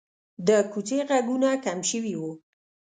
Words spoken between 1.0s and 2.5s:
غږونه کم شوي وو.